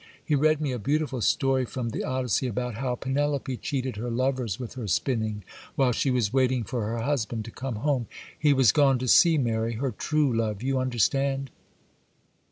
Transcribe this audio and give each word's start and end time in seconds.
He 0.25 0.33
read 0.33 0.59
me 0.59 0.71
a 0.71 0.79
beautiful 0.79 1.21
story 1.21 1.63
from 1.63 1.89
the 1.89 2.03
"Odyssey," 2.03 2.47
about 2.47 2.73
how 2.73 2.95
Penelope 2.95 3.55
cheated 3.57 3.97
her 3.97 4.09
lovers 4.09 4.59
with 4.59 4.73
her 4.73 4.87
spinning, 4.87 5.43
while 5.75 5.91
she 5.91 6.09
was 6.09 6.33
waiting 6.33 6.63
for 6.63 6.87
her 6.87 7.01
husband 7.03 7.45
to 7.45 7.51
come 7.51 7.75
home;—he 7.75 8.51
was 8.51 8.71
gone 8.71 8.97
to 8.97 9.07
sea, 9.07 9.37
Mary,—her 9.37 9.91
true 9.91 10.35
love,—you 10.35 10.79
understand. 10.79 11.51